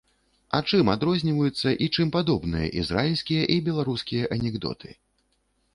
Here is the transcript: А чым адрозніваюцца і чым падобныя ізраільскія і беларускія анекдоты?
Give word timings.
А 0.59 0.61
чым 0.69 0.87
адрозніваюцца 0.93 1.73
і 1.87 1.89
чым 1.95 2.07
падобныя 2.17 2.73
ізраільскія 2.85 3.43
і 3.57 3.61
беларускія 3.69 4.23
анекдоты? 4.39 4.89